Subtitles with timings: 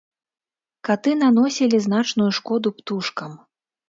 [0.87, 3.37] Каты наносілі значную шкоду птушкам.